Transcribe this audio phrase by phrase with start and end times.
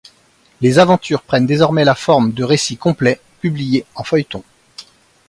[0.61, 4.43] Les aventures prennent désormais la forme de récits complets, publiés en feuilleton.